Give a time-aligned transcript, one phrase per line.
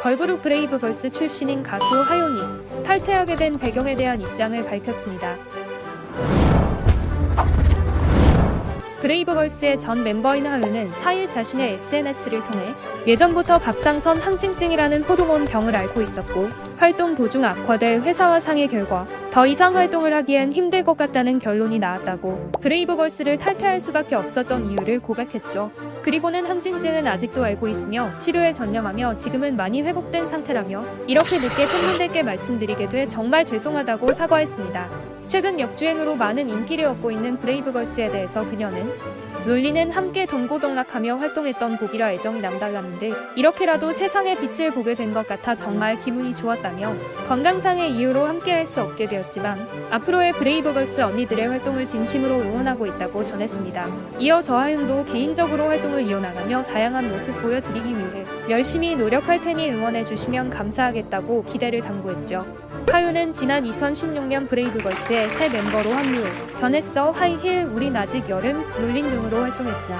[0.00, 5.36] 걸그룹 브레이브걸스 출신인 가수 하윤이 탈퇴하게 된 배경에 대한 입장을 밝혔습니다.
[9.02, 12.74] 브레이브걸스의 전 멤버인 하윤은 4일 자신의 SNS를 통해
[13.06, 16.48] 예전부터 갑상선 항진증이라는 호르몬 병을 앓고 있었고
[16.80, 22.52] 활동 도중 악화돼 회사와 상의 결과 더 이상 활동을 하기엔 힘들 것 같다는 결론이 나왔다고
[22.62, 25.70] 브레이브걸스를 탈퇴할 수밖에 없었던 이유를 고백했죠.
[26.00, 32.88] 그리고는 항진증은 아직도 앓고 있으며 치료에 전념하며 지금은 많이 회복된 상태라며 이렇게 늦게 팬분들께 말씀드리게
[32.88, 34.88] 돼 정말 죄송하다고 사과했습니다.
[35.26, 38.90] 최근 역주행으로 많은 인기를 얻고 있는 브레이브걸스에 대해서 그녀는
[39.46, 45.98] 롤린은 함께 동고동락하며 활동했던 곡이라 애정이 남달랐는데 이렇게라도 세상의 빛을 보게 된 것 같아 정말
[45.98, 46.94] 기분이 좋았다며
[47.26, 53.88] 건강상의 이유로 함께 할 수 없게 되었지만 앞으로의 브레이브걸스 언니들의 활동을 진심으로 응원하고 있다고 전했습니다.
[54.20, 60.50] 이어 저 하윤도 개인적으로 활동을 이어나가며 다양한 모습 보여드리기 위해 열심히 노력할 테니 응원해 주시면
[60.50, 62.46] 감사하겠다고 기대를 당부했죠.
[62.86, 66.22] 하윤은 지난 2016년 브레이브걸스의 새 멤버로 합류.
[66.60, 69.98] 변했어, 하이힐, 우린 아직 여름, 롤린 등으로 활동했으나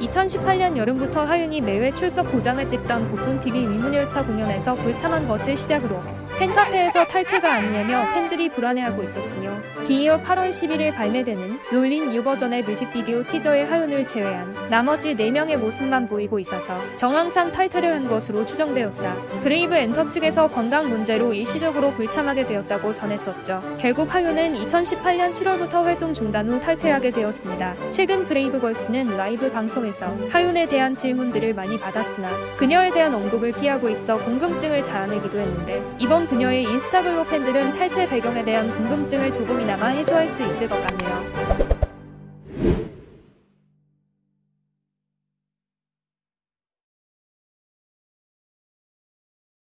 [0.00, 6.02] 2018년 여름부터 하윤이 매회 출석 도장을 찍던 국군TV 위문열차 공연에서 불참한 것을 시작으로
[6.42, 13.64] 팬카페에서 탈퇴가 아니냐며 팬들이 불안해하고 있었으며 뒤이어 8월 11일 발매되는 롤린 new 버전의 뮤직비디오 티저에
[13.64, 20.48] 하윤을 제외한 나머지 4명의 모습만 보이고 있어서 정황상 탈퇴를 한 것으로 추정되었으나 브레이브 엔터 측에서
[20.48, 23.62] 건강 문제로 일시적으로 불참하게 되었다고 전했었죠.
[23.78, 27.76] 결국 하윤은 2018년 7월부터 활동 중단 후 탈퇴하게 되었습니다.
[27.92, 34.82] 최근 브레이브걸스는 라이브 방송에서 하윤에 대한 질문들을 많이 받았으나 그녀에 대한 언급을 피하고 있어 궁금증을
[34.82, 40.80] 자아내기도 했는데 이번 그녀의 인스타글로 팬들은 탈퇴 배경에 대한 궁금증을 조금이나마 해소할 수 있을 것
[40.80, 41.71] 같네요.